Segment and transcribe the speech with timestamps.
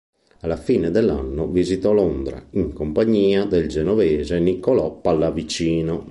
[0.39, 5.99] Alla fine dell'anno visitò Londra in compagnia del genovese Niccolò Pallavicino.